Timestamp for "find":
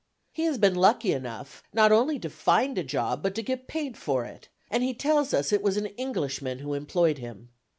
2.31-2.75